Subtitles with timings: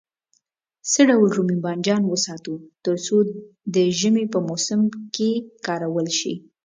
[0.91, 2.53] څه ډول رومي بانجان وساتو
[2.85, 3.15] تر څو
[3.75, 4.81] د ژمي په موسم
[5.15, 5.29] کې
[5.65, 6.33] کارول شي.